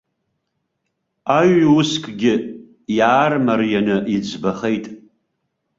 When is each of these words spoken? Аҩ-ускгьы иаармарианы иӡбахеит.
Аҩ-ускгьы 1.37 2.33
иаармарианы 2.97 3.97
иӡбахеит. 4.15 4.85